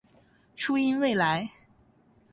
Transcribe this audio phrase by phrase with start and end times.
[0.55, 1.51] 初音未来